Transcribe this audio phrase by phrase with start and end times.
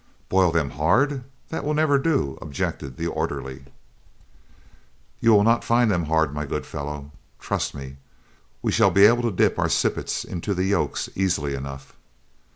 [0.29, 1.25] "Boil them hard!
[1.49, 3.65] That will never do," objected the orderly.
[5.19, 7.11] "You will not find them hard, my good fellow.
[7.39, 7.97] Trust me,
[8.63, 11.93] we shall be able to dip our sippets into the yolks easily enough."